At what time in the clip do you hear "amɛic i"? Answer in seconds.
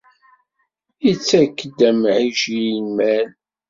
1.89-2.61